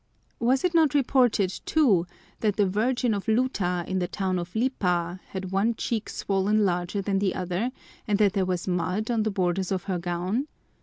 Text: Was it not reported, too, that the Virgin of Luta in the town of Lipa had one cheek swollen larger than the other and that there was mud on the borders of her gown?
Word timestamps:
Was 0.39 0.63
it 0.63 0.73
not 0.73 0.95
reported, 0.95 1.51
too, 1.63 2.07
that 2.39 2.55
the 2.55 2.65
Virgin 2.65 3.13
of 3.13 3.27
Luta 3.27 3.85
in 3.87 3.99
the 3.99 4.07
town 4.07 4.39
of 4.39 4.55
Lipa 4.55 5.19
had 5.27 5.51
one 5.51 5.75
cheek 5.75 6.09
swollen 6.09 6.65
larger 6.65 7.03
than 7.03 7.19
the 7.19 7.35
other 7.35 7.69
and 8.07 8.17
that 8.17 8.33
there 8.33 8.43
was 8.43 8.67
mud 8.67 9.11
on 9.11 9.21
the 9.21 9.29
borders 9.29 9.71
of 9.71 9.83
her 9.83 9.99
gown? 9.99 10.47